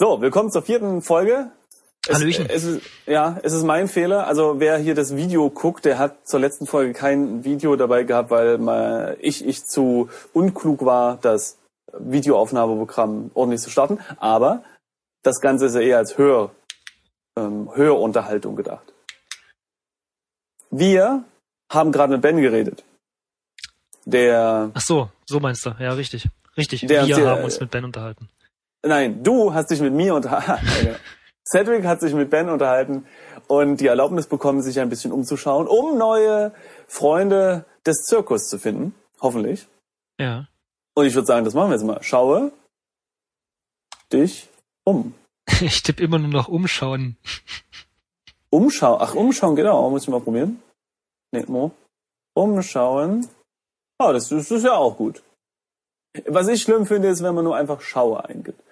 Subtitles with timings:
[0.00, 1.50] So, willkommen zur vierten Folge.
[2.06, 2.48] Es, Hallöchen.
[2.48, 4.28] Es ist, ja, es ist mein Fehler.
[4.28, 8.30] Also wer hier das Video guckt, der hat zur letzten Folge kein Video dabei gehabt,
[8.30, 11.58] weil mal ich, ich zu unklug war, das
[11.98, 13.98] Videoaufnahmeprogramm ordentlich zu starten.
[14.18, 14.62] Aber
[15.24, 16.52] das Ganze ist ja eher als Hör,
[17.36, 18.92] ähm, Hörunterhaltung gedacht.
[20.70, 21.24] Wir
[21.72, 22.84] haben gerade mit Ben geredet.
[24.04, 25.70] Der Ach so, so meinst du.
[25.80, 26.28] Ja, richtig.
[26.56, 26.88] Richtig.
[26.88, 28.28] Wir haben uns mit Ben unterhalten.
[28.86, 30.96] Nein, du hast dich mit mir unterhalten.
[31.44, 33.06] Cedric hat sich mit Ben unterhalten
[33.46, 36.52] und die Erlaubnis bekommen, sich ein bisschen umzuschauen, um neue
[36.86, 38.94] Freunde des Zirkus zu finden.
[39.20, 39.66] Hoffentlich.
[40.20, 40.46] Ja.
[40.94, 42.02] Und ich würde sagen, das machen wir jetzt mal.
[42.02, 42.52] Schaue
[44.12, 44.48] dich
[44.84, 45.14] um.
[45.60, 47.16] Ich tippe immer nur noch umschauen.
[48.50, 48.98] Umschauen.
[49.00, 49.90] Ach, umschauen, genau.
[49.90, 50.62] Muss ich mal probieren.
[51.32, 51.72] Nee, Mo.
[52.34, 53.28] Umschauen.
[53.98, 55.22] Oh, das, das ist ja auch gut.
[56.26, 58.62] Was ich schlimm finde, ist, wenn man nur einfach Schaue eingibt.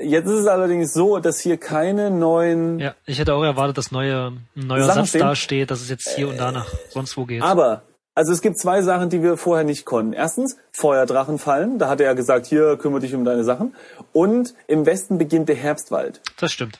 [0.00, 3.90] Jetzt ist es allerdings so, dass hier keine neuen Ja, ich hätte auch erwartet, dass
[3.90, 5.20] neue, ein neuer Sachen Satz stehen?
[5.20, 7.42] da steht, dass es jetzt hier und da nach sonst wo geht.
[7.42, 7.82] Aber,
[8.14, 10.12] also es gibt zwei Sachen, die wir vorher nicht konnten.
[10.12, 11.80] Erstens, Feuerdrachen fallen.
[11.80, 13.74] Da hat er ja gesagt, hier kümmere dich um deine Sachen.
[14.12, 16.20] Und im Westen beginnt der Herbstwald.
[16.38, 16.78] Das stimmt.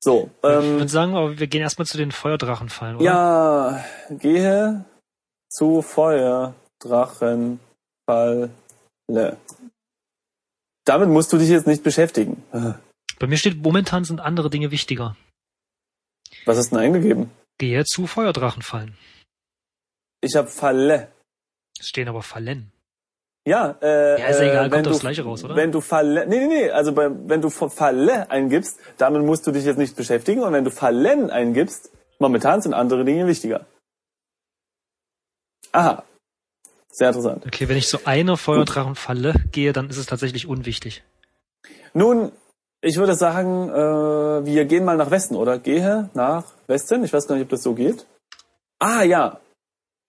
[0.00, 3.04] So, ich ähm, würde sagen, aber wir gehen erstmal zu den Feuerdrachenfallen, oder?
[3.04, 4.84] ja, gehe
[5.48, 8.50] zu Feuerdrachenfalle.
[10.84, 12.42] Damit musst du dich jetzt nicht beschäftigen.
[13.18, 15.16] Bei mir steht, momentan sind andere Dinge wichtiger.
[16.44, 17.30] Was hast du denn eingegeben?
[17.58, 18.96] Gehe zu Feuerdrachenfallen.
[20.20, 21.08] Ich habe Falle.
[21.78, 22.72] Es stehen aber Fallen.
[23.46, 25.54] Ja, äh, Ja, ist ja egal, äh, kommt du, das Gleiche raus, oder?
[25.54, 29.52] Wenn du Falle, nee, nee, nee, also bei, wenn du Falle eingibst, damit musst du
[29.52, 33.66] dich jetzt nicht beschäftigen und wenn du Fallen eingibst, momentan sind andere Dinge wichtiger.
[35.72, 36.04] Aha.
[36.96, 37.44] Sehr interessant.
[37.44, 41.02] Okay, wenn ich zu einer Feuerdrachenfalle gehe, dann ist es tatsächlich unwichtig.
[41.92, 42.30] Nun,
[42.80, 45.58] ich würde sagen, äh, wir gehen mal nach Westen, oder?
[45.58, 47.02] Gehe nach Westen.
[47.02, 48.06] Ich weiß gar nicht, ob das so geht.
[48.78, 49.40] Ah, ja.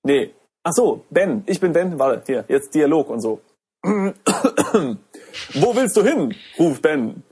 [0.03, 0.35] Nee.
[0.63, 1.43] Ach so, Ben.
[1.47, 1.97] Ich bin Ben.
[1.97, 3.41] Warte, hier, jetzt Dialog und so.
[3.83, 6.35] Wo willst du hin?
[6.59, 7.23] ruft Ben.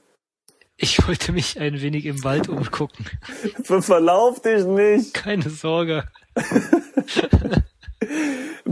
[0.78, 3.06] Ich wollte mich ein wenig im Wald umgucken.
[3.64, 5.14] Ver- Verlauf dich nicht.
[5.14, 6.06] Keine Sorge.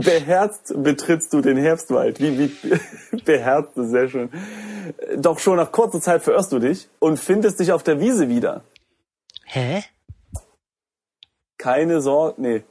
[0.04, 2.20] Beherzt betrittst du den Herbstwald.
[2.20, 4.30] Wie, wie, beherzt ist sehr schön.
[5.16, 8.62] Doch schon nach kurzer Zeit verirrst du dich und findest dich auf der Wiese wieder.
[9.44, 9.84] Hä?
[11.58, 12.64] Keine Sorge, nee.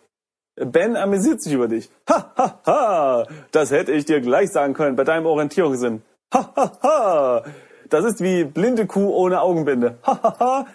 [0.56, 1.90] Ben amüsiert sich über dich.
[2.10, 3.28] Ha, ha, ha.
[3.52, 6.02] Das hätte ich dir gleich sagen können bei deinem Orientierungssinn.
[6.34, 7.44] Ha, ha, ha.
[7.90, 9.98] Das ist wie blinde Kuh ohne Augenbinde.
[10.06, 10.68] Ha, ha, ha.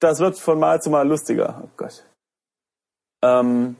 [0.00, 1.62] Das wird von Mal zu Mal lustiger.
[1.64, 2.04] Oh Gott.
[3.22, 3.76] Ähm,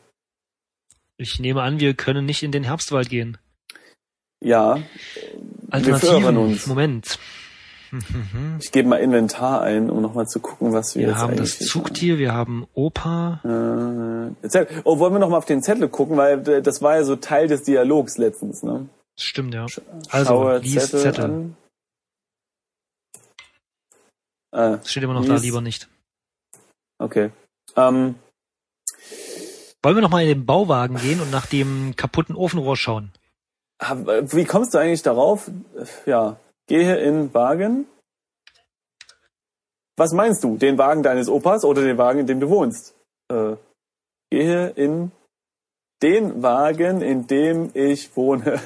[1.21, 3.39] Ich nehme an, wir können nicht in den Herbstwald gehen.
[4.41, 6.37] ja, verirren Alternativen.
[6.37, 6.67] uns.
[6.69, 7.19] Moment.
[8.61, 11.51] ich gebe mal Inventar ein, um nochmal zu gucken, was wir, Wir jetzt haben eigentlich
[11.51, 13.41] das hier Zugtier, wir haben Opa.
[13.43, 14.37] haben.
[14.45, 14.83] Äh, Zettel.
[14.84, 17.17] Oh, wollen wir noch mal auf den Zettel gucken, weil äh, das war ja so
[17.17, 18.89] Teil des Dialogs letztens, ne?
[19.19, 19.67] Stimmt, ja.
[20.11, 21.25] Also, lies Zettel.
[21.25, 21.56] an.
[24.53, 25.89] Äh, Das steht immer noch da, Lies- lieber nicht.
[26.99, 27.31] okay.
[27.77, 28.15] Ähm,
[29.88, 33.10] Wollen wir noch mal in den Bauwagen gehen und nach dem kaputten Ofenrohr schauen?
[33.81, 35.50] hab- wie kommst du eigentlich darauf?
[36.04, 37.87] Ja, gehe in Wagen.
[39.97, 40.59] Was meinst du?
[40.59, 42.94] Den Wagen deines Opas oder den Wagen, in dem du wohnst?
[43.32, 43.56] Äh,
[44.31, 45.10] gehe in
[46.03, 48.60] den Wagen, in dem ich wohne.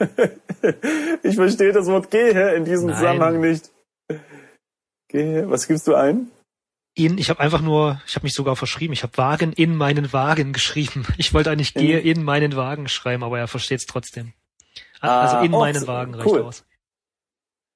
[1.22, 2.96] ich verstehe das Wort gehe in diesem Nein.
[2.96, 3.70] Zusammenhang nicht.
[5.06, 6.32] Gehe, was gibst du ein?
[6.96, 8.92] In, ich habe einfach nur, ich habe mich sogar verschrieben.
[8.92, 11.04] Ich habe Wagen in meinen Wagen geschrieben.
[11.18, 14.32] Ich wollte eigentlich In- gehe in meinen Wagen schreiben, aber er versteht es trotzdem.
[15.00, 16.42] Ah, Also in oh, meinen Wagen reicht cool.
[16.42, 16.64] aus.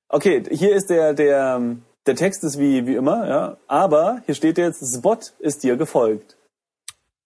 [0.09, 1.61] Okay, hier ist der, der,
[2.07, 3.57] der Text ist wie, wie immer, ja.
[3.67, 6.37] Aber hier steht jetzt, Spot ist dir gefolgt.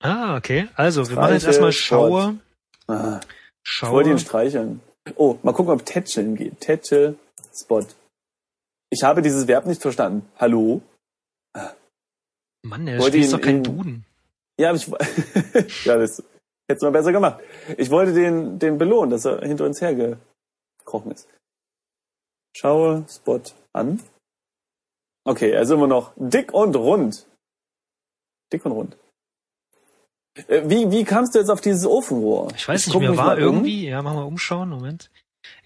[0.00, 0.68] Ah, okay.
[0.74, 2.38] Also, wir machen jetzt Streiche, erstmal Schaue.
[2.88, 3.20] Ah,
[3.64, 4.26] ich wollte ihn Schaue.
[4.26, 4.80] streicheln.
[5.14, 6.60] Oh, mal gucken, ob Tätscheln geht.
[6.60, 7.16] Tätschel,
[7.54, 7.84] Spot.
[8.90, 10.26] Ich habe dieses Verb nicht verstanden.
[10.38, 10.82] Hallo?
[12.62, 14.06] Mann, der wollte Spiel ist ihn doch kein in- Duden.
[14.58, 14.86] Ja, ich,
[15.84, 16.22] ja, das
[16.68, 17.40] hättest du mal besser gemacht.
[17.78, 21.28] Ich wollte den, den belohnen, dass er hinter uns hergekrochen ist.
[22.56, 23.40] Schaue Spot
[23.72, 24.00] an.
[25.24, 27.26] Okay, er ist immer noch dick und rund.
[28.52, 28.96] Dick und rund.
[30.48, 32.48] Äh, Wie, wie kamst du jetzt auf dieses Ofenrohr?
[32.54, 33.40] Ich weiß nicht, guck mir war um.
[33.40, 35.10] irgendwie, ja, machen wir umschauen, Moment.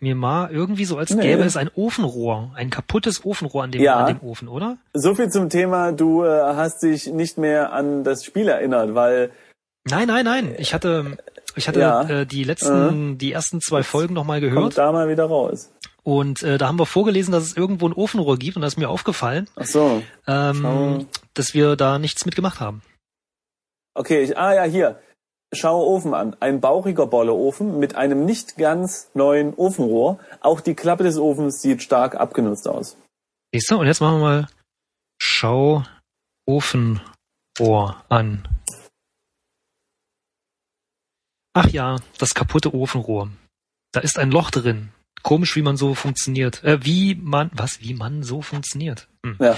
[0.01, 1.23] Mir war irgendwie so, als Nee.
[1.23, 3.97] gäbe es ein Ofenrohr, ein kaputtes Ofenrohr an dem, Ja.
[3.97, 4.79] an dem Ofen, oder?
[4.95, 9.31] So viel zum Thema, du äh, hast dich nicht mehr an das Spiel erinnert, weil
[9.89, 10.55] Nein, nein, nein.
[10.59, 11.17] Ich hatte,
[11.55, 12.03] ich hatte Ja.
[12.09, 15.71] äh, die letzten, die ersten zwei Folgen nochmal kommt gehört da mal wieder raus.
[16.03, 18.79] Und äh, da haben wir vorgelesen, dass es irgendwo ein Ofenrohr gibt und da ist
[18.79, 20.03] mir aufgefallen, Ach so.
[20.27, 21.07] ähm, Schau.
[21.35, 22.83] dass wir da nichts mitgemacht haben.
[23.95, 25.01] Okay, ich, ah ja, hier.
[25.53, 26.37] Schau Ofen an.
[26.41, 30.19] Ein bauchiger Bolleofen mit einem nicht ganz neuen Ofenrohr.
[30.41, 32.97] Auch die Klappe des Ofens sieht stark abgenutzt aus.
[33.53, 33.79] Du?
[33.79, 34.49] Und jetzt machen wir mal
[35.21, 35.85] Schau
[36.47, 38.47] Ofenrohr an.
[41.55, 43.31] Ach ja, das kaputte Ofenrohr.
[43.93, 44.93] Da ist ein Loch drin.
[45.23, 46.63] Komisch, wie man so funktioniert.
[46.63, 49.09] Äh, wie man, was, wie man so funktioniert.
[49.25, 49.37] Hm.
[49.41, 49.57] Ja,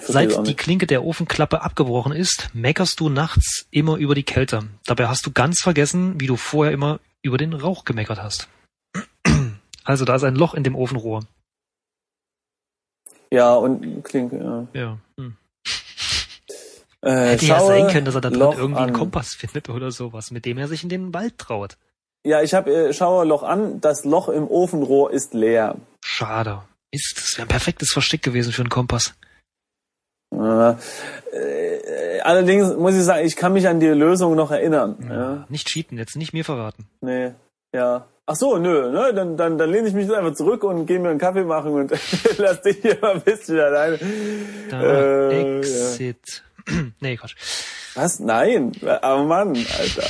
[0.00, 0.54] Seit die.
[0.54, 4.64] Klinke der Ofenklappe abgebrochen ist, meckerst du nachts immer über die Kälte.
[4.86, 8.48] Dabei hast du ganz vergessen, wie du vorher immer über den Rauch gemeckert hast.
[9.84, 11.24] Also da ist ein Loch in dem Ofenrohr.
[13.32, 14.80] Ja, und Klinke, ja.
[14.80, 14.98] Ja.
[15.18, 15.36] Hm.
[17.00, 18.96] Äh, Hätte ja sein können, dass er da drin Loch irgendwie einen an.
[18.96, 21.78] Kompass findet oder sowas, mit dem er sich in den Wald traut.
[22.24, 23.80] Ja, ich habe äh, schaue Loch an.
[23.80, 25.76] Das Loch im Ofenrohr ist leer.
[26.04, 26.62] Schade.
[26.92, 29.14] Ist, das wäre ein perfektes Versteck gewesen für einen Kompass.
[30.34, 30.74] Äh,
[31.32, 34.96] äh, allerdings muss ich sagen, ich kann mich an die Lösung noch erinnern.
[35.08, 35.46] Ja.
[35.48, 36.86] Nicht cheaten, jetzt nicht mir verraten.
[37.00, 37.32] Nee,
[37.74, 38.06] ja.
[38.24, 39.12] Ach so, nö, ne?
[39.14, 41.72] Dann, dann, dann lehne ich mich jetzt einfach zurück und gehe mir einen Kaffee machen
[41.72, 41.92] und
[42.38, 43.98] lass dich hier mal ein bisschen alleine.
[44.70, 46.44] Da, Äh, Exit.
[47.00, 47.34] nee, Quatsch.
[47.94, 48.20] Was?
[48.20, 48.72] Nein.
[49.02, 50.06] Aber Mann, Alter.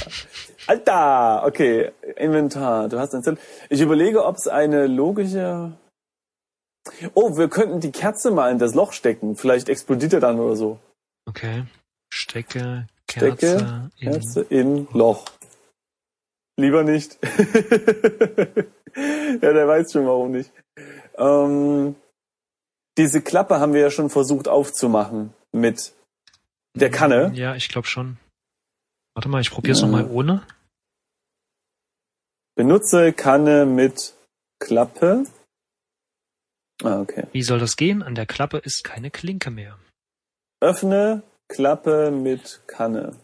[0.76, 1.44] Alter!
[1.46, 2.88] Okay, Inventar.
[2.88, 3.38] Du hast ein Zettel.
[3.68, 5.72] Ich überlege, ob es eine logische...
[7.12, 9.36] Oh, wir könnten die Kerze mal in das Loch stecken.
[9.36, 10.78] Vielleicht explodiert er dann oder so.
[11.28, 11.64] Okay.
[12.12, 15.26] Stecke, Kerze, Stecke, in Kerze in Loch.
[16.58, 17.18] Lieber nicht.
[17.22, 17.28] ja,
[19.52, 20.50] der weiß schon warum nicht.
[21.18, 21.94] Ähm,
[22.98, 25.92] diese Klappe haben wir ja schon versucht aufzumachen mit
[26.74, 27.30] der Kanne.
[27.34, 28.16] Ja, ich glaube schon.
[29.14, 29.86] Warte mal, ich probiere es Ja.
[29.86, 30.42] noch mal ohne.
[32.54, 34.14] Benutze Kanne mit
[34.60, 35.24] Klappe.
[36.82, 37.26] Ah, okay.
[37.32, 38.02] Wie soll das gehen?
[38.02, 39.78] An der Klappe ist keine Klinke mehr.
[40.60, 43.16] Öffne Klappe mit Kanne.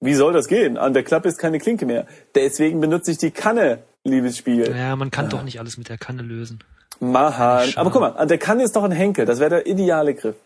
[0.00, 0.76] Wie soll das gehen?
[0.76, 2.06] An der Klappe ist keine Klinke mehr.
[2.34, 4.74] Deswegen benutze ich die Kanne, liebes Spiel.
[4.76, 5.28] Ja, man kann Ah.
[5.28, 6.62] doch nicht alles mit der Kanne lösen.
[7.00, 7.72] Mahan.
[7.76, 9.24] Aber guck mal, an der Kanne ist doch ein Henkel.
[9.26, 10.36] Das wäre der ideale Griff.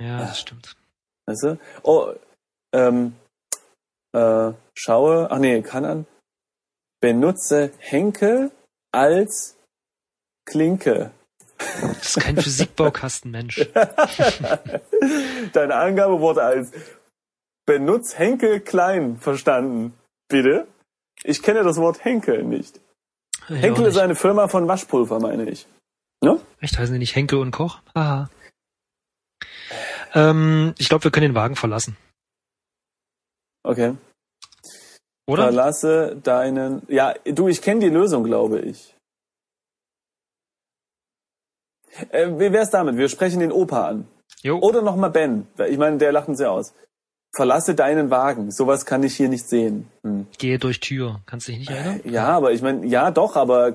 [0.00, 0.20] Ja, Ah.
[0.20, 0.76] das stimmt.
[1.26, 1.58] Weißt du?
[1.82, 2.12] Oh,
[2.72, 3.14] ähm,
[4.12, 6.06] äh, schaue, ach nee, kann an.
[7.00, 8.50] Benutze Henkel
[8.92, 9.56] als
[10.46, 11.10] Klinke.
[11.58, 13.58] Das ist kein Physikbaukasten, Mensch.
[15.52, 16.72] Deine Angabe wurde als
[17.66, 19.94] benutz Henkel klein verstanden.
[20.28, 20.66] Bitte?
[21.22, 22.80] Ich kenne das Wort Henkel nicht.
[23.48, 24.02] Ja, Henkel auch ist nicht.
[24.02, 25.66] eine Firma von Waschpulver, meine ich.
[26.22, 26.40] Ne?
[26.60, 27.80] Echt, heißen die nicht Henkel und Koch?
[27.94, 28.30] Haha.
[30.14, 31.96] Ähm, ich glaube, wir können den Wagen verlassen.
[33.62, 33.94] Okay.
[35.26, 35.44] Oder?
[35.44, 36.82] Verlasse deinen.
[36.88, 38.94] Ja, du, ich kenne die Lösung, glaube ich.
[42.10, 42.96] Äh, wie wär's damit?
[42.96, 44.08] Wir sprechen den Opa an.
[44.42, 44.58] Jo.
[44.58, 45.46] Oder nochmal Ben.
[45.68, 46.74] Ich meine, der lacht uns ja aus.
[47.34, 48.50] Verlasse deinen Wagen.
[48.50, 49.90] Sowas kann ich hier nicht sehen.
[50.04, 50.26] Hm.
[50.38, 51.20] Gehe durch Tür.
[51.26, 52.00] Kannst du dich nicht erinnern?
[52.04, 53.74] Ja, aber ich meine, ja, doch, aber.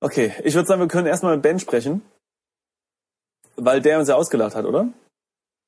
[0.00, 2.02] Okay, ich würde sagen, wir können erstmal mit Ben sprechen.
[3.56, 4.88] Weil der uns ja ausgelacht hat, oder?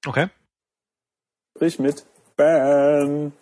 [0.07, 0.29] Okay.
[1.63, 2.05] Sprich mit
[2.37, 3.33] Ben.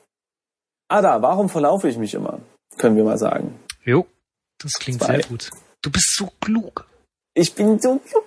[0.88, 2.38] Ah, da, warum verlaufe ich mich immer?
[2.76, 3.58] Können wir mal sagen.
[3.82, 4.06] Jo.
[4.58, 5.14] Das klingt Zwei.
[5.14, 5.48] sehr gut.
[5.80, 6.86] Du bist so klug.
[7.32, 8.24] Ich bin so klug.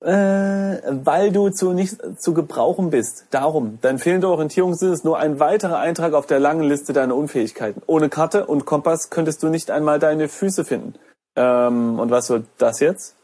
[0.00, 3.26] Äh, weil du zu nicht zu gebrauchen bist.
[3.30, 3.78] Darum.
[3.80, 7.82] Dein fehlender Orientierungssinn ist nur ein weiterer Eintrag auf der langen Liste deiner Unfähigkeiten.
[7.86, 10.94] Ohne Karte und Kompass könntest du nicht einmal deine Füße finden.
[11.36, 13.14] Ähm, und was wird das jetzt?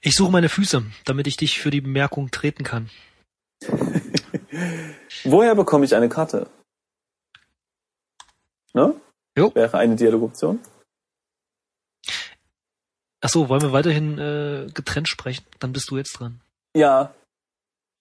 [0.00, 2.90] Ich suche meine Füße, damit ich dich für die Bemerkung treten kann.
[5.24, 6.48] Woher bekomme ich eine Karte?
[8.72, 8.94] Ne?
[9.36, 9.54] Jo.
[9.54, 10.60] Wäre eine Dialogoption.
[13.20, 15.44] Ach so, wollen wir weiterhin äh, getrennt sprechen?
[15.58, 16.40] Dann bist du jetzt dran.
[16.74, 17.12] Ja.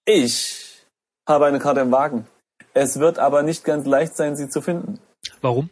[0.05, 0.85] Ich
[1.27, 2.27] habe eine Karte im Wagen.
[2.73, 4.99] Es wird aber nicht ganz leicht sein, sie zu finden.
[5.41, 5.69] Warum?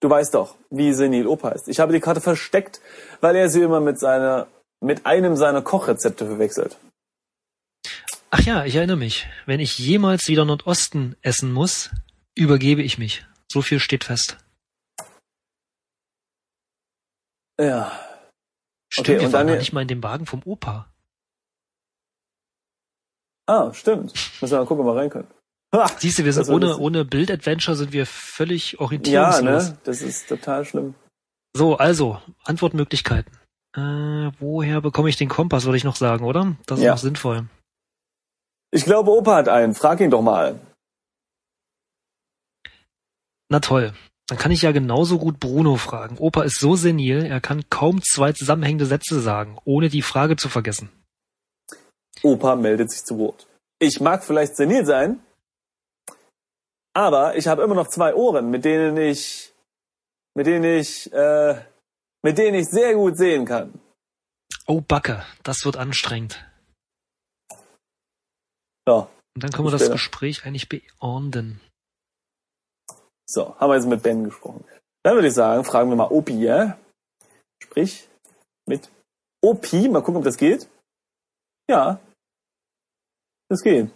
[0.00, 1.68] Du weißt doch, wie Senil Opa ist.
[1.68, 2.80] Ich habe die Karte versteckt,
[3.20, 4.48] weil er sie immer mit seiner,
[4.80, 6.76] mit einem seiner Kochrezepte verwechselt.
[8.34, 9.26] Ach ja, ich erinnere mich.
[9.46, 11.90] Wenn ich jemals wieder Nordosten essen muss,
[12.34, 13.26] übergebe ich mich.
[13.50, 14.38] So viel steht fest.
[17.60, 17.92] Ja.
[18.90, 20.90] Stimmt, Okay, wir waren noch nicht mal in dem Wagen vom Opa.
[23.46, 24.12] Ah, stimmt.
[24.40, 25.28] Müssen wir mal gucken, ob wir rein können.
[25.74, 25.86] Ha!
[25.98, 29.70] Siehst du, wir sind war ohne, ohne Bild-Adventure sind wir völlig Ja, orientierungslos.
[29.70, 29.78] ne?
[29.84, 30.94] Das ist total schlimm.
[31.54, 33.32] So, also, Antwortmöglichkeiten.
[33.76, 36.56] Äh, woher bekomme ich den Kompass, würde ich noch sagen, oder?
[36.66, 36.92] Das ist Ja.
[36.92, 37.46] noch sinnvoll.
[38.72, 39.74] Ich glaube, Opa hat einen.
[39.74, 40.58] Frag ihn doch mal.
[43.48, 43.92] Na toll.
[44.28, 46.16] Dann kann ich ja genauso gut Bruno fragen.
[46.18, 50.48] Opa ist so senil, er kann kaum zwei zusammenhängende Sätze sagen, ohne die Frage zu
[50.48, 50.90] vergessen.
[52.22, 53.46] Opa meldet sich zu Wort.
[53.78, 55.20] Ich mag vielleicht senil sein,
[56.94, 59.52] aber ich habe immer noch zwei Ohren, mit denen ich,
[60.34, 61.60] mit denen ich, äh,
[62.22, 63.80] mit denen ich sehr gut sehen kann.
[64.66, 66.42] Oh, Backe, das wird anstrengend.
[68.86, 69.08] Ja.
[69.34, 71.60] Und dann können wir das Gespräch eigentlich beenden.
[73.26, 74.64] So, haben wir jetzt mit Ben gesprochen.
[75.04, 76.78] Dann würde ich sagen, fragen wir mal Opi, ja?
[77.62, 78.08] Sprich
[78.66, 78.90] mit
[79.42, 80.68] Opi, mal gucken, ob das geht.
[81.68, 82.00] Ja.
[83.48, 83.90] Das geht.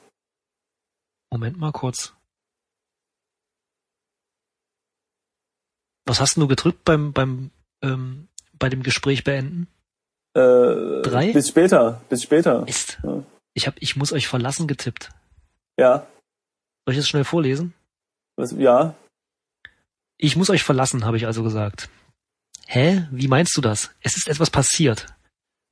[1.31, 2.15] Moment mal kurz.
[6.07, 7.51] Was hast du gedrückt beim, beim,
[7.83, 8.29] ähm,
[8.59, 9.69] bei dem Gespräch beenden?
[10.35, 11.33] Äh, Drei?
[11.33, 12.65] Bis später, bis später.
[12.65, 12.99] Mist.
[13.03, 13.25] Ja.
[13.57, 15.09] Ich hab, ich muss euch verlassen getippt.
[15.79, 16.07] Ja.
[16.85, 17.73] Soll ich das schnell vorlesen?
[18.37, 18.95] Was, ja.
[20.19, 21.89] Ich muss euch verlassen, habe ich also gesagt.
[22.67, 23.09] Hä?
[23.11, 23.93] Wie meinst du das?
[24.03, 25.07] Es ist etwas passiert.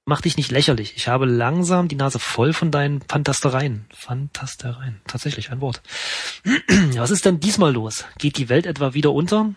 [0.07, 0.97] Mach dich nicht lächerlich.
[0.97, 3.85] Ich habe langsam die Nase voll von deinen Fantastereien.
[3.93, 5.03] Fantastereien.
[5.07, 5.83] Tatsächlich ein Wort.
[6.95, 8.07] Was ist denn diesmal los?
[8.17, 9.55] Geht die Welt etwa wieder unter?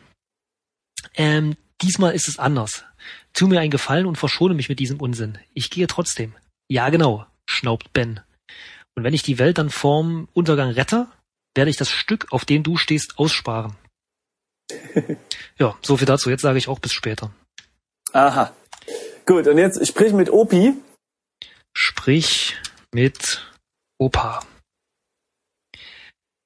[1.15, 2.83] Ähm, diesmal ist es anders.
[3.31, 5.37] Tu mir einen Gefallen und verschone mich mit diesem Unsinn.
[5.53, 6.35] Ich gehe trotzdem.
[6.67, 8.21] Ja, genau, schnaubt Ben.
[8.95, 11.07] Und wenn ich die Welt dann vorm Untergang rette,
[11.55, 13.75] werde ich das Stück, auf dem du stehst, aussparen.
[15.59, 16.29] ja, so viel dazu.
[16.29, 17.31] Jetzt sage ich auch bis später.
[18.13, 18.53] Aha.
[19.25, 20.73] Gut, und jetzt sprich mit Opi.
[21.75, 22.57] Sprich
[22.93, 23.45] mit
[23.99, 24.41] Opa.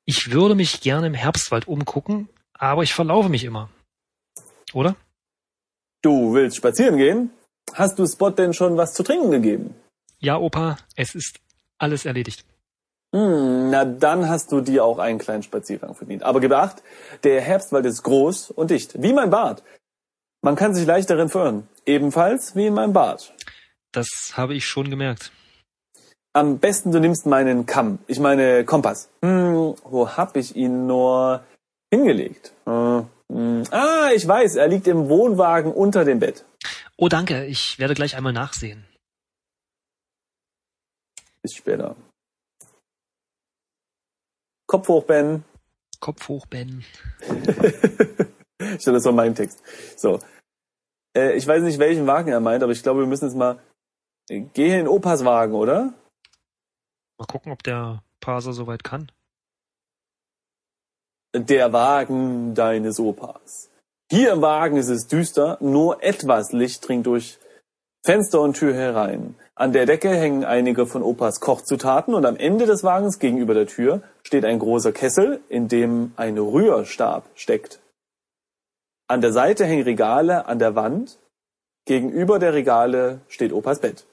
[0.05, 3.70] Ich würde mich gerne im Herbstwald umgucken, aber ich verlaufe mich immer.
[4.74, 4.96] Oder?
[6.01, 7.29] Du willst spazieren gehen?
[7.74, 9.75] Hast du Spot denn schon was zu trinken gegeben?
[10.22, 11.40] Ja, Opa, es ist
[11.80, 12.46] alles erledigt.
[13.13, 16.22] Hm, na dann hast du dir auch einen kleinen Spaziergang verdient.
[16.24, 16.84] Aber gib acht,
[17.24, 19.63] der Herbstwald ist groß und dicht, wie mein Bad.
[20.44, 21.68] Man kann sich leicht darin verirren.
[21.86, 23.34] Ebenfalls wie in meinem Bad.
[23.92, 25.32] Das habe ich schon gemerkt.
[26.34, 29.10] Am besten du nimmst meinen Kamm, ich meine Kompass.
[29.24, 31.44] Hm, wo hab ich ihn nur
[31.92, 32.54] hingelegt?
[32.66, 33.63] Hm, hm.
[33.72, 36.46] Ah, ich weiß, er liegt im Wohnwagen unter dem Bett.
[36.96, 38.86] Oh, danke, ich werde gleich einmal nachsehen.
[41.41, 41.95] Bis später.
[44.67, 45.43] Kopf hoch, Ben.
[46.00, 46.83] Kopf hoch, Ben.
[48.60, 49.62] ich das war mein Text.
[49.98, 50.19] So.
[51.15, 53.62] Äh, ich weiß nicht, welchen Wagen er meint, aber ich glaube, wir müssen jetzt mal.
[54.29, 55.93] Äh, geh in Opas Wagen, oder?
[57.17, 59.12] Mal gucken, ob der Parser soweit kann.
[61.36, 63.69] Der Wagen deines Opas.
[64.12, 67.39] Hier im Wagen ist es düster, nur etwas Licht dringt durch
[68.03, 69.36] Fenster und Tür herein.
[69.53, 73.67] An der Decke hängen einige von Opas Kochzutaten und am Ende des Wagens gegenüber der
[73.67, 77.79] Tür steht ein großer Kessel, in dem ein Rührstab steckt.
[79.08, 81.20] An der Seite hängen Regale an der Wand.
[81.86, 84.05] Gegenüber der Regale steht Opas Bett.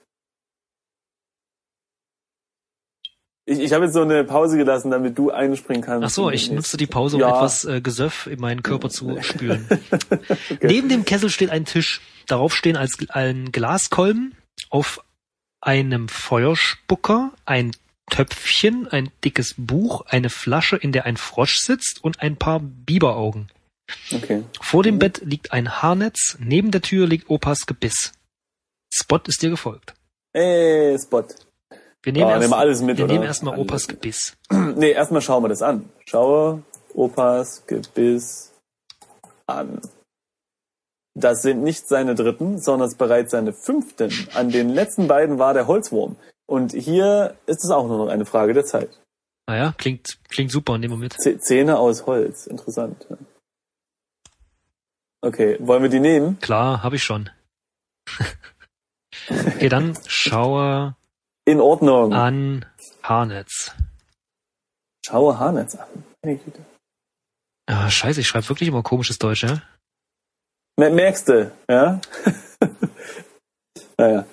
[3.46, 6.04] Ich, ich habe jetzt so eine Pause gelassen, damit du einspringen kannst.
[6.04, 7.34] Ach so, ich nutze die Pause, um ja.
[7.34, 9.66] etwas äh, Gesöff in meinen Körper zu spülen.
[10.50, 10.66] okay.
[10.66, 12.02] Neben dem Kessel steht ein Tisch.
[12.28, 14.36] Darauf stehen als ein Glaskolben
[14.70, 15.02] auf
[15.60, 17.72] einem Feuerspucker, ein
[18.10, 23.50] Töpfchen, ein dickes Buch, eine Flasche, in der ein Frosch sitzt und ein paar Biberaugen.
[24.12, 24.44] Okay.
[24.60, 28.12] Vor dem Bett liegt ein Haarnetz, neben der Tür liegt Opas Gebiss.
[28.92, 29.94] Spot ist dir gefolgt.
[30.34, 31.24] Ey, Spot.
[32.02, 33.14] Wir nehmen, oh, erst, nehmen alles mit, wir oder?
[33.14, 34.36] nehmen erstmal Opas Gebiss.
[34.50, 35.88] nee, erstmal schauen wir das an.
[36.06, 36.62] Schaue
[36.94, 38.52] Opas Gebiss
[39.46, 39.80] an.
[41.18, 44.12] Das sind nicht seine dritten, sondern bereits seine fünften.
[44.34, 46.16] An den letzten beiden war der Holzwurm.
[46.46, 49.00] Und hier ist es auch nur noch eine Frage der Zeit.
[49.48, 51.16] Naja, klingt, klingt super in dem Moment.
[51.40, 53.06] Zähne aus Holz, interessant.
[55.20, 56.38] Okay, wollen wir die nehmen?
[56.38, 57.30] Klar, habe ich schon.
[59.28, 60.94] okay, dann schaue
[61.44, 62.12] in Ordnung.
[62.12, 62.64] An
[63.02, 63.72] Haarnetz.
[65.04, 65.88] Schaue Haarnetz an.
[66.22, 66.60] Meine Güte.
[67.66, 69.62] Ah, scheiße, ich schreibe wirklich immer komisches Deutsch, ja?
[70.78, 72.00] Merkst du, ja?
[73.98, 74.26] naja.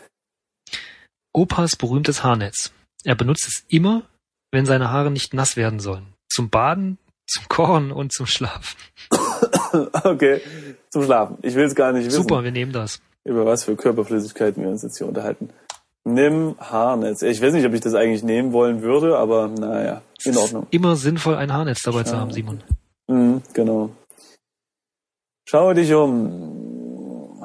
[1.33, 2.71] Opas berühmtes Haarnetz.
[3.03, 4.03] Er benutzt es immer,
[4.51, 6.13] wenn seine Haare nicht nass werden sollen.
[6.29, 8.77] Zum Baden, zum Kochen und zum Schlafen.
[10.03, 10.39] okay,
[10.91, 11.37] zum Schlafen.
[11.41, 12.21] Ich will es gar nicht wissen.
[12.21, 13.01] Super, wir nehmen das.
[13.23, 15.49] Über was für Körperflüssigkeiten wir uns jetzt hier unterhalten.
[16.03, 17.23] Nimm Haarnetz.
[17.23, 20.67] Ich weiß nicht, ob ich das eigentlich nehmen wollen würde, aber naja, in Ordnung.
[20.69, 22.11] Immer sinnvoll, ein Haarnetz dabei Schau.
[22.11, 22.63] zu haben, Simon.
[23.07, 23.89] Mhm, genau.
[25.47, 27.41] Schau dich um.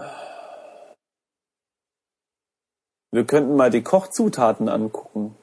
[3.12, 5.36] Wir könnten mal die Kochzutaten angucken.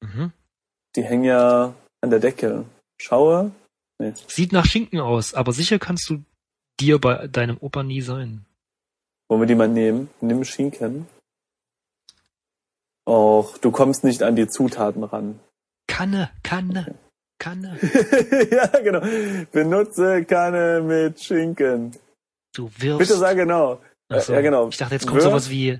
[0.00, 0.32] Mhm.
[0.96, 2.64] Die hängen ja an der Decke.
[3.00, 3.52] Schaue
[4.00, 4.14] Nee.
[4.28, 6.22] Sieht nach Schinken aus, aber sicher kannst du
[6.78, 8.44] dir bei deinem Opa nie sein.
[9.28, 10.08] Wollen wir die mal nehmen?
[10.20, 11.08] Nimm Schinken.
[13.06, 15.40] Och, du kommst nicht an die Zutaten ran.
[15.88, 16.94] Kanne, Kanne,
[17.38, 17.78] Kanne.
[18.50, 19.00] ja, genau.
[19.52, 21.92] Benutze Kanne mit Schinken.
[22.54, 22.98] Du wirfst.
[22.98, 23.80] Bitte sag genau.
[24.10, 24.32] So.
[24.32, 24.68] Ja, genau.
[24.68, 25.78] Ich dachte, jetzt kommt Wirf- sowas wie,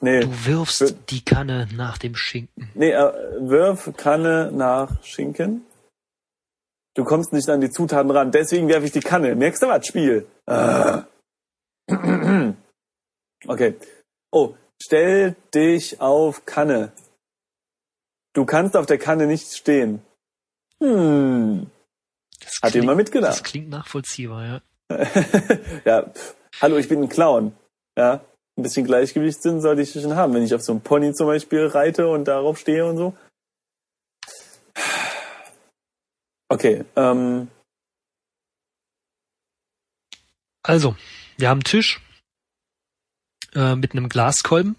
[0.00, 2.70] Nee, du wirfst Wir- die Kanne nach dem Schinken.
[2.74, 5.64] nee, äh, wirf Kanne nach Schinken.
[6.96, 9.34] Du kommst nicht an die Zutaten ran, deswegen werfe ich die Kanne.
[9.34, 10.26] Merkst du was, Spiel?
[10.46, 11.04] Ah.
[13.46, 13.74] Okay.
[14.32, 16.92] Oh, stell dich auf Kanne.
[18.34, 20.00] Du kannst auf der Kanne nicht stehen.
[20.82, 21.70] Hm.
[22.40, 23.32] Das Hat jemand mitgedacht?
[23.32, 24.60] Das klingt nachvollziehbar, ja.
[25.84, 26.12] ja,
[26.60, 27.56] hallo, ich bin ein Clown.
[27.96, 28.24] Ja,
[28.56, 31.66] ein bisschen Gleichgewichtssinn sollte ich schon haben, wenn ich auf so einem Pony zum Beispiel
[31.66, 33.16] reite und darauf stehe und so.
[36.48, 37.48] Okay, ähm,
[40.66, 40.96] Also,
[41.36, 42.00] wir haben einen Tisch
[43.54, 44.76] äh, mit einem Glaskolben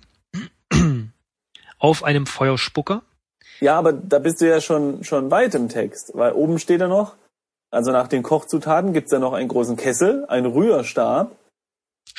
[1.77, 3.03] auf einem Feuerspucker.
[3.59, 6.88] Ja, aber da bist du ja schon, schon weit im Text, weil oben steht er
[6.88, 7.15] noch,
[7.71, 11.31] also nach den Kochzutaten gibt's ja noch einen großen Kessel, einen Rührstab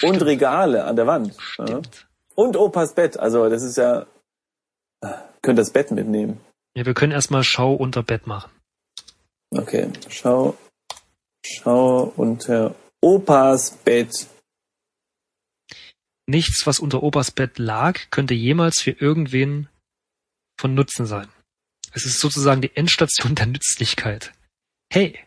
[0.03, 0.23] und Stimmt.
[0.23, 1.35] Regale an der Wand.
[1.59, 1.67] Ja.
[1.67, 2.07] Stimmt.
[2.35, 4.07] Und Opas Bett, also das ist ja,
[5.41, 6.41] könnt das Bett mitnehmen.
[6.77, 8.51] Ja, wir können erstmal Schau unter Bett machen.
[9.51, 10.57] Okay, schau,
[11.43, 14.27] schau unter Opas Bett.
[16.27, 19.69] Nichts, was unter Opas Bett lag, könnte jemals für irgendwen
[20.59, 21.29] von Nutzen sein.
[21.93, 24.33] Es ist sozusagen die Endstation der Nützlichkeit.
[24.93, 25.19] Hey,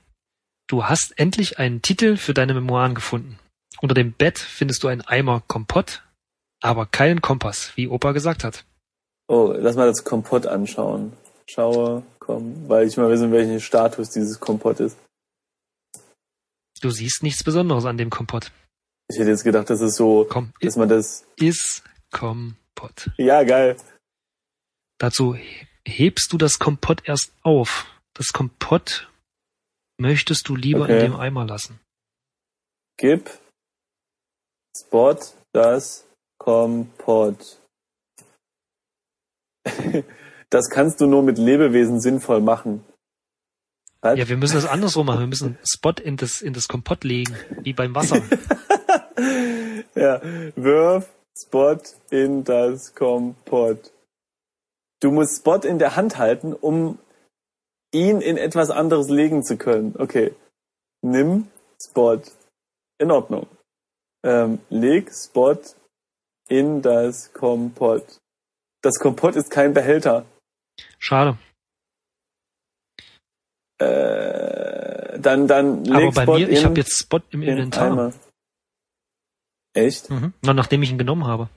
[0.67, 3.39] du hast endlich einen Titel für deine Memoiren gefunden.
[3.81, 6.03] Unter dem Bett findest du einen Eimer Kompott,
[6.61, 8.65] aber keinen Kompass, wie Opa gesagt hat.
[9.27, 11.13] Oh, lass mal das Kompott anschauen.
[11.49, 14.97] Schaue, komm, weil ich mal wissen, welchen Status dieses Kompott ist.
[16.81, 18.51] Du siehst nichts Besonderes an dem Kompott.
[19.09, 23.09] Ich hätte jetzt gedacht, das ist so, Komm, dass man das, ist Kompott.
[23.17, 23.75] ja, geil.
[24.99, 27.87] Dazu he- hebst du das Kompott erst auf.
[28.13, 29.09] Das Kompott
[29.97, 30.93] möchtest du lieber Okay.
[31.05, 31.79] in dem Eimer lassen.
[32.97, 33.29] Gib
[34.77, 35.17] Spot
[35.53, 36.05] das
[36.39, 37.59] Kompott.
[40.51, 42.83] Das kannst du nur mit Lebewesen sinnvoll machen.
[44.01, 44.17] Was?
[44.17, 45.19] Ja, wir müssen das andersrum machen.
[45.19, 48.21] Wir müssen Spot in das, in das Kompott legen, wie beim Wasser.
[49.95, 50.21] Ja,
[50.55, 51.07] wirf
[51.37, 51.77] Spot
[52.09, 53.91] in das Kompott.
[55.01, 56.99] Du musst Spot in der Hand halten, um
[57.93, 59.95] ihn in etwas anderes legen zu können.
[59.97, 60.35] Okay.
[61.01, 61.47] Nimm
[61.81, 62.21] Spot.
[62.99, 63.47] In Ordnung.
[64.23, 65.57] Ähm, leg Spot
[66.49, 68.17] in das Kompott.
[68.81, 70.25] Das Kompott ist kein Behälter.
[70.97, 71.37] Schade.
[73.77, 77.49] Äh, dann, dann leg Aber bei Spot mir, in ich habe jetzt Spot im den
[77.49, 77.91] Inventar.
[77.91, 78.13] Eimer.
[79.73, 80.09] Echt?
[80.09, 80.33] Mhm.
[80.41, 81.49] Na, nachdem ich ihn genommen habe.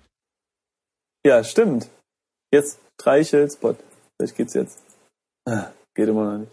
[1.27, 1.89] Ja, stimmt.
[2.53, 3.75] Jetzt streichel Spot.
[4.19, 4.79] Vielleicht geht's jetzt.
[5.49, 6.53] Ah, Geht immer noch nicht.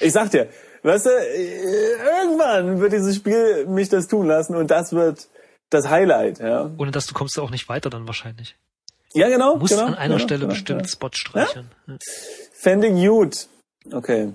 [0.00, 0.48] Ich sag dir,
[0.82, 5.28] weißt du, irgendwann wird dieses Spiel mich das tun lassen und das wird
[5.70, 6.70] das Highlight, ja.
[6.78, 8.56] Ohne dass du kommst du auch nicht weiter dann wahrscheinlich.
[9.12, 9.54] Ja, genau.
[9.54, 10.90] Du musst genau, an einer genau, Stelle genau, bestimmt Genau.
[10.92, 11.70] Spot streicheln.
[11.86, 11.94] Ja.
[11.94, 13.48] Ich gut.
[13.92, 14.32] Okay.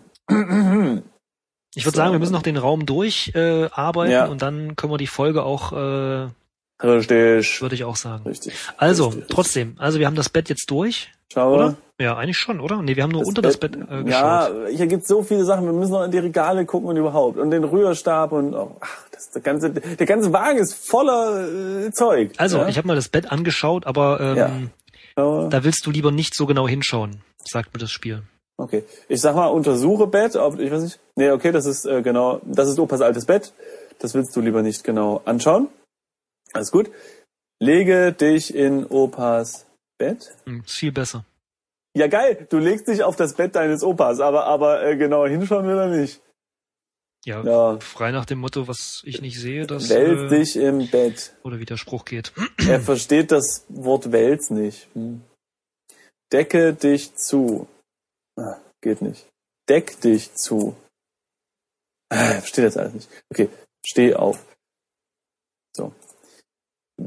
[1.76, 2.02] Ich würde So.
[2.02, 4.26] sagen, wir müssen noch den Raum durcharbeiten äh, arbeiten Ja.
[4.26, 6.28] und dann können wir die Folge auch, äh,
[6.84, 7.62] Richtig.
[7.62, 8.24] würde ich auch sagen.
[8.26, 8.54] Richtig.
[8.78, 9.28] Also, Richtig.
[9.30, 11.54] trotzdem, also wir haben das Bett jetzt durch, Schau.
[11.56, 11.76] oder?
[12.00, 12.82] Ja, eigentlich schon, oder?
[12.82, 14.08] Nee, wir haben nur unter das Bett äh, geschaut.
[14.08, 15.66] Ja, hier gibt's so viele Sachen.
[15.66, 17.38] Wir müssen noch in die Regale gucken und überhaupt.
[17.38, 21.92] Und den Rührstab und, oh, ach, das, der ganze, der ganze Wagen ist voller äh,
[21.92, 22.32] Zeug.
[22.38, 22.68] Also, ja?
[22.68, 24.50] ich habe mal das Bett angeschaut, aber ähm, Ja.
[25.16, 28.24] Da willst du lieber nicht so genau hinschauen, sagt mir das Spiel.
[28.58, 28.84] Okay.
[29.10, 31.00] Ich sag mal, untersuche Bett, ob, ich weiß nicht.
[31.16, 33.54] Nee, okay, das ist äh, genau, das ist Opas altes Bett.
[34.00, 35.68] Das willst du lieber nicht genau anschauen.
[36.54, 36.92] Alles gut.
[37.60, 39.66] Lege dich in Opas
[39.98, 40.36] Bett.
[40.46, 41.26] Hm, ist viel besser.
[41.96, 45.68] Ja, geil, du legst dich auf das Bett deines Opas, aber, aber äh, genau hinschauen
[45.68, 46.22] will er nicht.
[47.26, 47.80] Ja, Ja.
[47.82, 51.36] frei nach dem Motto, was ich nicht sehe, das Wälz äh, dich im Bett.
[51.44, 52.34] oder wie der Spruch geht.
[52.68, 54.88] Er versteht das Wort Wälz nicht.
[54.96, 55.22] Hm.
[56.32, 57.68] Decke dich zu.
[58.38, 59.28] Ah, geht nicht.
[59.70, 60.76] Deck dich zu.
[62.10, 63.10] Ah, versteht das alles nicht.
[63.32, 63.50] Okay,
[63.86, 64.44] steh auf.
[65.76, 65.94] So.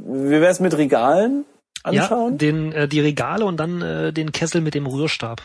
[0.07, 1.45] Wie wär's mit Regalen
[1.91, 2.39] Ja, anschauen?
[2.39, 5.43] den, äh, die Regale und dann äh, den Kessel mit dem Rührstab.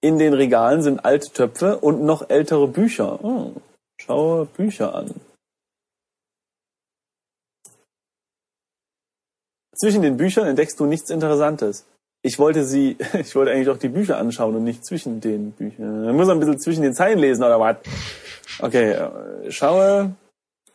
[0.00, 3.24] In den Regalen sind alte Töpfe und noch ältere Bücher.
[3.24, 3.52] Oh,
[4.00, 5.14] schaue Bücher an.
[9.76, 11.84] Zwischen den Büchern entdeckst du nichts Interessantes.
[12.22, 16.04] ich wollte sie, ich wollte eigentlich auch die Bücher anschauen und nicht zwischen den Büchern.
[16.06, 17.76] Man muss ein bisschen zwischen den Zeilen lesen oder was?
[18.60, 20.14] Okay, äh, schaue.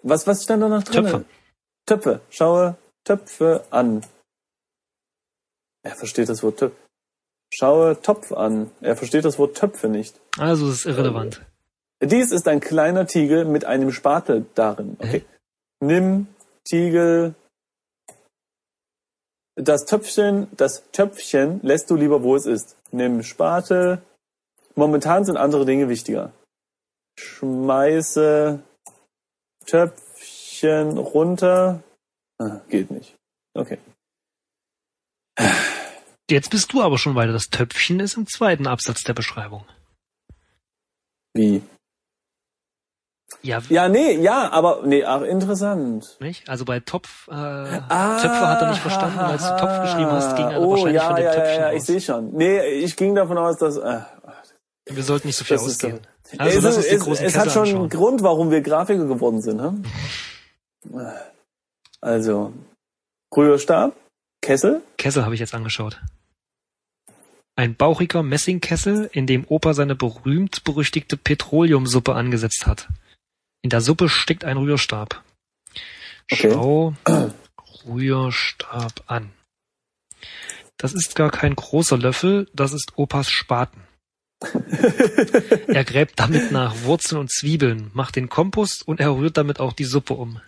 [0.04, 1.06] Was, was stand da noch drin?
[1.06, 1.26] Töpfe.
[1.90, 2.22] Töpfe.
[2.30, 4.06] Schaue Töpfe an.
[5.84, 6.76] Er versteht das Wort Töpfe.
[7.52, 8.70] Schaue Topf an.
[8.82, 10.20] Er versteht das Wort Töpfe nicht.
[10.38, 11.42] Also es ist irrelevant.
[12.02, 14.98] Dies ist ein kleiner Tiegel mit einem Spatel darin.
[15.00, 15.26] Okay.
[15.80, 16.28] Nimm
[16.64, 17.34] Tiegel.
[19.56, 22.78] Das Töpfchen, das Töpfchen lässt du lieber, wo es ist.
[22.92, 24.02] Nimm Spatel.
[24.76, 26.32] Momentan sind andere Dinge wichtiger.
[27.18, 28.62] Schmeiße
[30.60, 31.84] Töpfchen runter.
[32.38, 33.16] Ah, geht nicht.
[33.54, 33.78] Okay.
[36.30, 37.32] Jetzt bist du aber schon weiter.
[37.34, 39.66] Das Töpfchen ist im zweiten Absatz der Beschreibung.
[41.34, 41.62] Wie?
[43.42, 46.18] Ja, Ja, nee, ja, aber nee, ach, interessant.
[46.20, 46.50] nicht?
[46.50, 50.46] Also bei Topf, äh, Töpfe hat er nicht verstanden, als du Topf geschrieben hast, ging
[50.48, 52.32] er Ah, oh, wahrscheinlich ja, von dem ja, Töpfchen ja, ja, ich sehe schon.
[52.34, 54.02] Nee, ich ging davon aus, dass äh,
[54.88, 56.00] Wir sollten nicht so viel das ist ausgehen.
[56.32, 57.90] doch- Also es, ist- es, es hat schon einen.
[57.90, 59.84] Grund, warum wir Grafiker geworden sind, hm?
[62.02, 62.54] Also
[63.36, 63.96] Rührstab,
[64.42, 66.02] Kessel, Kessel habe ich jetzt angeschaut.
[67.56, 72.88] Ein bauchiger Messingkessel, in dem Opa seine berühmt-berüchtigte Petroleumsuppe angesetzt hat.
[73.62, 75.22] In der Suppe steckt ein Rührstab.
[76.32, 76.52] Okay.
[76.54, 76.94] Schau
[77.86, 79.32] Rührstab an.
[80.78, 83.82] Das ist gar kein großer Löffel, das ist Opas Spaten.
[85.68, 89.74] er gräbt damit nach Wurzeln und Zwiebeln, macht den Kompost und er rührt damit auch
[89.74, 90.40] die Suppe um.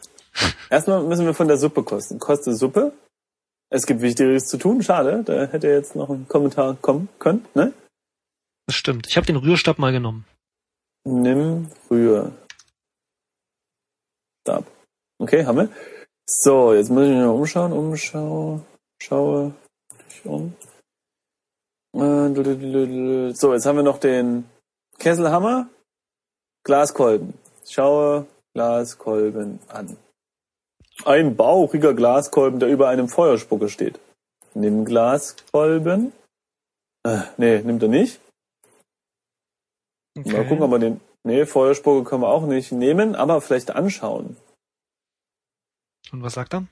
[0.69, 2.19] Erstmal müssen wir von der Suppe kosten.
[2.19, 2.93] Kostet Suppe?
[3.69, 4.83] Es gibt Wichtigeres zu tun.
[4.83, 7.47] Schade, da hätte jetzt noch ein Kommentar kommen können.
[7.53, 7.73] Ne?
[8.67, 9.07] Das stimmt.
[9.07, 10.25] Ich habe den Rührstab mal genommen.
[11.03, 12.33] Nimm Rührstab.
[15.19, 15.69] Okay, haben wir.
[16.25, 17.73] So, jetzt muss ich mich mal umschauen.
[17.73, 18.61] Umschau.
[19.01, 19.53] Schaue.
[20.23, 20.53] Um.
[21.93, 23.33] Äh.
[23.33, 24.45] So, jetzt haben wir noch den
[24.99, 25.67] Kesselhammer.
[26.63, 27.33] Glaskolben.
[27.67, 29.97] Schaue Glaskolben an.
[31.05, 33.99] Ein bauchiger Glaskolben, der über einem Feuerspucker steht.
[34.53, 36.11] Nimm Glaskolben.
[37.03, 38.19] Äh, nee, nimmt er nicht.
[40.15, 41.01] Mal gucken, ob wir den.
[41.23, 44.37] Nee, Feuerspucker können wir auch nicht nehmen, aber vielleicht anschauen.
[46.11, 46.65] Und was sagt er?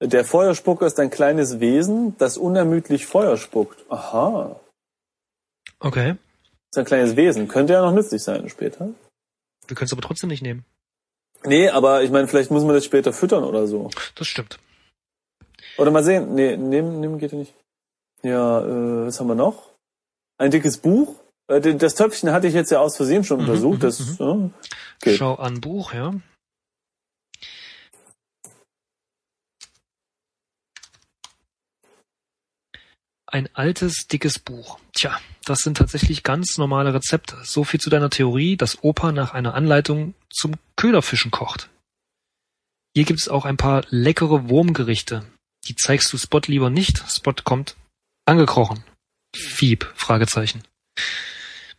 [0.00, 3.84] Der Feuerspucker ist ein kleines Wesen, das unermüdlich Feuer spuckt.
[3.90, 4.60] Aha.
[5.80, 6.16] Okay.
[6.70, 7.48] Ist ein kleines Wesen.
[7.48, 8.90] Könnte ja noch nützlich sein später.
[9.66, 10.64] Wir können es aber trotzdem nicht nehmen.
[11.46, 13.90] Nee, aber ich meine, vielleicht muss man das später füttern oder so.
[14.14, 14.58] Das stimmt.
[15.78, 16.34] Oder mal sehen.
[16.34, 17.54] Nee, nehmen, nehmen geht ja nicht.
[18.22, 19.70] Ja, äh, was haben wir noch?
[20.38, 21.14] Ein dickes Buch.
[21.48, 23.78] Äh, Das Töpfchen hatte ich jetzt ja aus Versehen schon Mhm, untersucht.
[23.78, 24.50] mhm, Das, ja,
[25.02, 25.16] Okay.
[25.16, 26.14] Schau an Buch, ja.
[33.26, 34.78] Ein altes, dickes Buch.
[34.94, 37.38] Tja, das sind tatsächlich ganz normale Rezepte.
[37.44, 41.70] So viel zu deiner Theorie, dass Opa nach einer Anleitung zum Köderfischen kocht.
[42.94, 45.24] Hier gibt's auch ein paar leckere Wurmgerichte.
[45.68, 46.98] Die zeigst du Spot lieber nicht.
[47.08, 47.76] Spot kommt
[48.26, 48.82] angekrochen.
[49.36, 50.62] Fieb, Fragezeichen.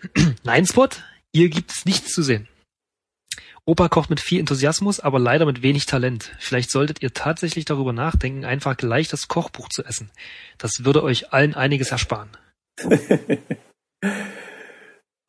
[0.43, 0.89] Nein, Spot,
[1.33, 2.47] hier gibt's nichts zu sehen.
[3.65, 6.31] Opa kocht mit viel Enthusiasmus, aber leider mit wenig Talent.
[6.39, 10.09] Vielleicht solltet ihr tatsächlich darüber nachdenken, einfach gleich das Kochbuch zu essen.
[10.57, 12.29] Das würde euch allen einiges ersparen.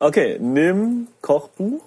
[0.01, 1.83] Okay, nimm Kochbuch.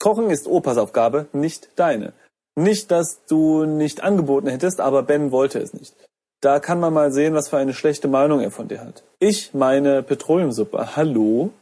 [0.00, 2.14] Kochen ist Opas Aufgabe, nicht deine.
[2.56, 5.94] Nicht, dass du nicht angeboten hättest, aber Ben wollte es nicht.
[6.40, 9.04] Da kann man mal sehen, was für eine schlechte Meinung er von dir hat.
[9.20, 10.96] Ich meine Petroleumsuppe.
[10.96, 11.52] Hallo?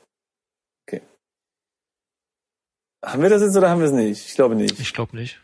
[0.89, 1.03] Okay.
[3.05, 4.27] Haben wir das jetzt oder haben wir es nicht?
[4.27, 4.81] Ich glaube nicht.
[4.81, 5.41] Ich glaube nicht.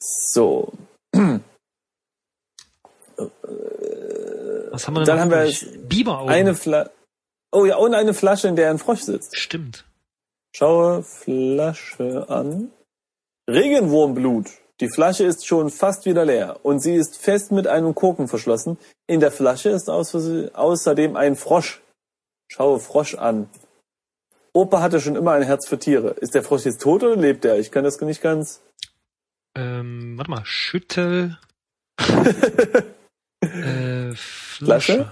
[0.00, 0.72] So.
[4.86, 5.78] Was haben wir denn Dann haben wir?
[5.88, 6.32] Biberaugen.
[6.32, 6.90] Eine Flasche.
[7.52, 9.36] Oh ja, und eine Flasche, in der ein Frosch sitzt.
[9.36, 9.84] Stimmt.
[10.54, 12.70] Schaue Flasche an.
[13.50, 14.46] Regenwurmblut.
[14.80, 18.78] Die Flasche ist schon fast wieder leer und sie ist fest mit einem Korken verschlossen.
[19.06, 21.80] In der Flasche ist außer- außerdem ein Frosch.
[22.48, 23.48] Schaue Frosch an.
[24.52, 26.10] Opa hatte schon immer ein Herz für Tiere.
[26.10, 27.58] Ist der Frosch jetzt tot oder lebt er?
[27.58, 28.60] Ich kann das nicht ganz.
[29.56, 31.38] Ähm, warte mal, Schüttel.
[33.40, 33.95] äh,
[34.58, 35.10] Flasche.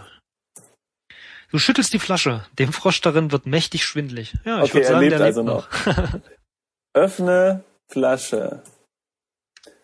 [1.51, 2.45] Du schüttelst die Flasche.
[2.59, 4.35] Dem Frosch darin wird mächtig schwindlig.
[4.45, 5.69] Ja, ich Okay, würde er sagen, lebt der lebt also noch.
[6.95, 8.63] Öffne Flasche.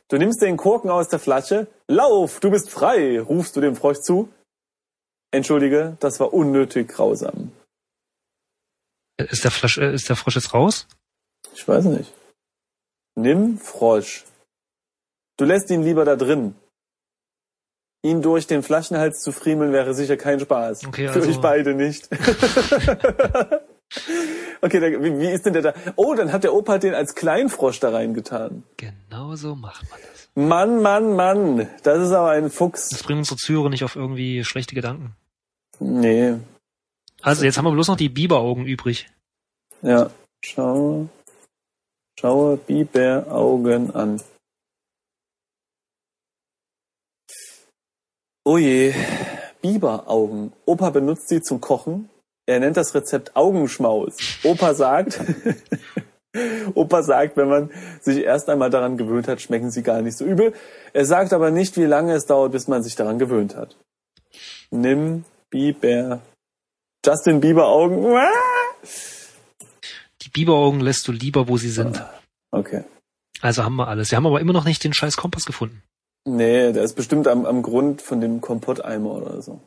[0.08, 1.68] Du nimmst den Korken aus der Flasche.
[1.86, 4.32] Lauf, du bist frei, rufst du dem Frosch zu.
[5.32, 7.52] Entschuldige, das war unnötig grausam.
[9.16, 10.88] Ist der, Flasch, äh, ist der Frosch jetzt raus?
[11.54, 12.12] Ich weiß nicht.
[13.14, 14.24] Nimm Frosch.
[15.36, 16.56] Du lässt ihn lieber da drin.
[18.02, 20.86] Ihn durch den Flaschenhals zu friemeln wäre sicher kein Spaß.
[20.86, 22.08] Okay, Für also- euch beide nicht.
[24.62, 25.74] okay, da, wie, wie ist denn der da?
[25.96, 28.62] Oh, dann hat der Opa den als Kleinfrosch da reingetan.
[28.76, 30.28] Genau so macht man das.
[30.34, 31.68] Mann, Mann, Mann.
[31.82, 32.88] Das ist aber ein Fuchs.
[32.90, 35.14] Das bringt unsere Zuhörer nicht auf irgendwie schlechte Gedanken.
[35.80, 36.34] Nee.
[37.22, 39.08] Also jetzt haben wir bloß noch die Biberaugen übrig.
[39.82, 40.10] Ja.
[40.42, 41.08] Schaue.
[42.18, 44.20] Schaue Biberaugen an.
[48.44, 48.94] Oh je.
[49.60, 50.52] Biberaugen.
[50.64, 52.08] Opa benutzt sie zum Kochen.
[52.46, 54.16] Er nennt das Rezept Augenschmaus.
[54.42, 55.20] Opa sagt,
[56.74, 60.24] Opa sagt, wenn man sich erst einmal daran gewöhnt hat, schmecken sie gar nicht so
[60.24, 60.54] übel.
[60.92, 63.76] Er sagt aber nicht, wie lange es dauert, bis man sich daran gewöhnt hat.
[64.70, 66.20] Nimm Biber.
[67.04, 68.16] Justin Bieber Augen.
[70.22, 72.04] Die Biberaugen lässt du lieber, wo sie sind.
[72.52, 72.84] Okay.
[73.40, 74.10] Also haben wir alles.
[74.10, 75.82] Wir haben aber immer noch nicht den scheiß Kompass gefunden.
[76.26, 79.60] Nee, der ist bestimmt am, am Grund von dem Kompotteimer oder so.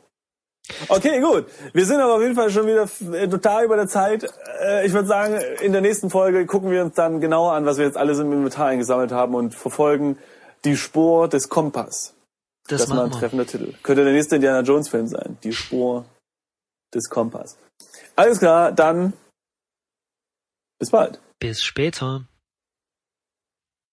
[0.88, 1.46] Okay, gut.
[1.74, 4.24] Wir sind aber auf jeden Fall schon wieder äh, total über der Zeit.
[4.60, 7.76] Äh, Ich würde sagen, in der nächsten Folge gucken wir uns dann genauer an, was
[7.76, 10.18] wir jetzt alles im Inventar eingesammelt haben und verfolgen
[10.64, 12.14] die Spur des Kompass.
[12.66, 13.74] Das, Das, ist mal ein treffender Titel.
[13.82, 15.36] Könnte der nächste Indiana Jones Film sein.
[15.44, 16.06] Die Spur
[16.94, 17.58] des Kompass.
[18.16, 19.12] Alles klar, dann
[20.78, 21.20] bis bald.
[21.40, 22.24] Bis später.